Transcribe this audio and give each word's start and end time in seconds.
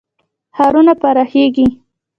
ښارونه 0.55 0.93
پراخیږي. 1.01 1.67